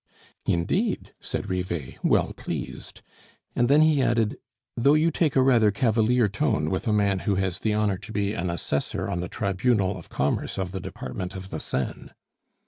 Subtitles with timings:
[0.47, 3.03] "Indeed," said Rivet, well pleased.
[3.55, 4.39] And then he added,
[4.75, 8.11] "Though you take a rather cavalier tone with a man who has the honor to
[8.11, 12.09] be an Assessor on the Tribunal of Commerce of the Department of the Seine."